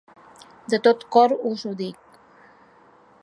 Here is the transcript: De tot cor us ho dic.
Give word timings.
De 0.73 0.79
tot 0.87 1.05
cor 1.17 1.35
us 1.51 1.67
ho 1.69 1.73
dic. 1.83 2.01